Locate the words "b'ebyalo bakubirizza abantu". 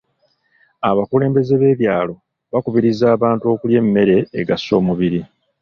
1.61-3.43